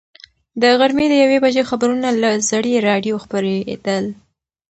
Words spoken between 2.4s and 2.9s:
زړې